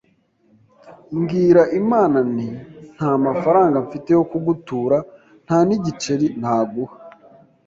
[1.17, 2.47] mbwira Imana nti
[2.95, 4.97] nta mafaranga mfite yo kugutura
[5.45, 6.95] nta n’igiceri naguha,